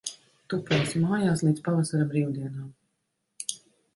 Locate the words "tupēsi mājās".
0.53-1.43